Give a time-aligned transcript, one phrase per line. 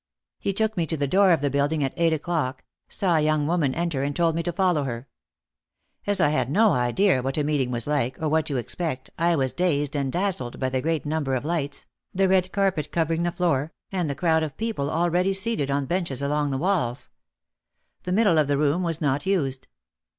[0.39, 3.45] He took me to the door of the building at eight o'clock, saw a young
[3.45, 5.07] woman enter and told me to follow her.
[6.07, 9.35] As I had no idea what a meeting was like or what to expect I
[9.35, 11.85] was dazed and dazzled by the great number of lights,
[12.15, 16.23] the red carpet covering the floor, and the crowd of people already seated on benches
[16.23, 17.09] along the walls.
[18.01, 19.67] The middle of the room was not used.